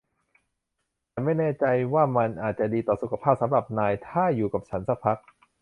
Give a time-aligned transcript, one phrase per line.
[1.11, 5.17] ฉันไม่แน่ใจว่ามันอาจจะดีต่อสุขภาพสำหรับนายถ้าอยู่กับฉันสักพัก